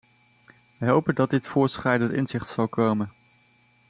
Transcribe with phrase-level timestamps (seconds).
[0.77, 3.13] Wij hopen dat dit voortschrijdende inzicht zal komen.